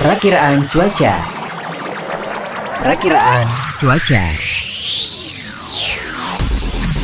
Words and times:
Perakiraan 0.00 0.64
cuaca. 0.72 1.12
Perakiraan 2.80 3.44
cuaca. 3.76 4.24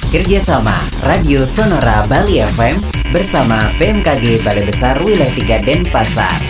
Kerjasama 0.08 0.72
Radio 1.04 1.44
Sonora 1.44 2.08
Bali 2.08 2.40
FM 2.40 2.80
bersama 3.12 3.68
BMKG 3.76 4.48
Balai 4.48 4.64
Besar 4.64 4.96
Wilayah 5.04 5.60
3 5.60 5.60
Denpasar. 5.60 6.40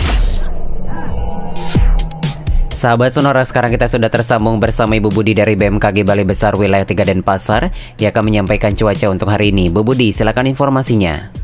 Sahabat 2.71 3.11
Sonora, 3.11 3.43
sekarang 3.43 3.75
kita 3.75 3.91
sudah 3.91 4.07
tersambung 4.07 4.55
bersama 4.63 4.95
Ibu 4.95 5.11
Budi 5.11 5.35
dari 5.35 5.59
BMKG 5.59 6.07
Balai 6.07 6.23
Besar 6.23 6.55
Wilayah 6.55 6.87
3 6.87 7.11
Denpasar 7.11 7.75
yang 7.99 8.15
akan 8.15 8.23
menyampaikan 8.23 8.71
cuaca 8.71 9.11
untuk 9.11 9.27
hari 9.27 9.51
ini. 9.51 9.67
Bu 9.67 9.83
Budi, 9.83 10.15
silakan 10.15 10.47
informasinya. 10.47 11.36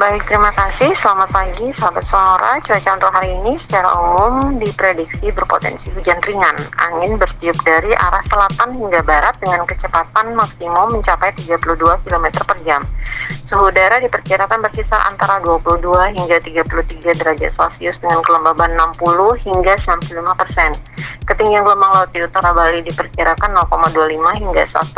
Baik, 0.00 0.24
terima 0.32 0.48
kasih. 0.56 0.96
Selamat 0.96 1.28
pagi, 1.28 1.68
sahabat 1.76 2.08
Sonora. 2.08 2.56
Cuaca 2.64 2.96
untuk 2.96 3.12
hari 3.12 3.36
ini 3.36 3.52
secara 3.60 3.84
umum 4.00 4.56
diprediksi 4.56 5.28
berpotensi 5.28 5.92
hujan 5.92 6.16
ringan. 6.24 6.56
Angin 6.80 7.20
bertiup 7.20 7.52
dari 7.68 7.92
arah 7.92 8.24
selatan 8.32 8.80
hingga 8.80 9.04
barat 9.04 9.36
dengan 9.44 9.68
kecepatan 9.68 10.32
maksimum 10.32 10.96
mencapai 10.96 11.36
32 11.36 11.84
km 12.08 12.26
per 12.32 12.58
jam. 12.64 12.80
Suhu 13.44 13.68
udara 13.68 14.00
diperkirakan 14.00 14.64
berkisar 14.64 15.04
antara 15.04 15.36
22 15.44 15.92
hingga 16.16 16.36
33 16.48 17.20
derajat 17.20 17.52
Celcius 17.60 18.00
dengan 18.00 18.24
kelembaban 18.24 18.72
60 18.96 19.04
hingga 19.52 19.76
95 19.84 20.16
persen. 20.40 20.72
Ketinggian 21.28 21.60
gelombang 21.60 21.92
laut 21.92 22.10
di 22.16 22.24
utara 22.24 22.56
Bali 22.56 22.80
diperkirakan 22.88 23.52
0,25 23.68 24.16
hingga 24.16 24.64
1,5 24.64 24.96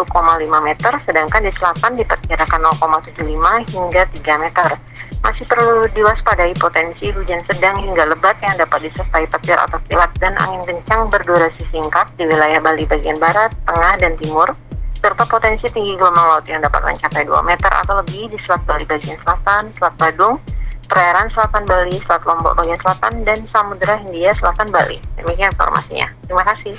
meter, 0.63 0.93
sedangkan 1.03 1.43
di 1.43 1.51
selatan 1.59 1.93
diperkirakan 1.99 2.61
0,75 2.71 3.75
hingga 3.75 4.03
3 4.07 4.45
meter. 4.47 4.92
Masih 5.33 5.49
perlu 5.49 5.89
diwaspadai 5.97 6.53
potensi 6.61 7.09
hujan 7.09 7.41
sedang 7.49 7.81
hingga 7.81 8.05
lebat 8.05 8.37
yang 8.45 8.53
dapat 8.53 8.85
disertai 8.85 9.25
petir 9.25 9.57
atau 9.57 9.81
kilat 9.89 10.13
dan 10.21 10.37
angin 10.37 10.61
kencang 10.61 11.09
berdurasi 11.09 11.65
singkat 11.73 12.05
di 12.21 12.29
wilayah 12.29 12.61
Bali 12.61 12.85
bagian 12.85 13.17
barat, 13.17 13.49
tengah, 13.65 13.97
dan 13.97 14.13
timur, 14.21 14.53
serta 15.01 15.25
potensi 15.25 15.65
tinggi 15.73 15.97
gelombang 15.97 16.37
laut 16.37 16.45
yang 16.45 16.61
dapat 16.61 16.85
mencapai 16.85 17.25
2 17.25 17.49
meter 17.49 17.73
atau 17.73 18.05
lebih 18.05 18.29
di 18.29 18.37
Selat 18.45 18.61
Bali 18.69 18.85
bagian 18.85 19.17
selatan, 19.25 19.73
Selat 19.73 19.95
Badung, 19.97 20.37
perairan 20.85 21.33
selatan 21.33 21.65
Bali, 21.65 21.97
Selat 22.05 22.23
Lombok 22.29 22.53
bagian 22.53 22.81
selatan, 22.85 23.25
dan 23.25 23.41
Samudera 23.49 23.97
Hindia 24.05 24.37
Selatan 24.37 24.69
Bali. 24.69 25.01
Demikian 25.17 25.49
informasinya. 25.49 26.13
Terima 26.29 26.45
kasih. 26.45 26.77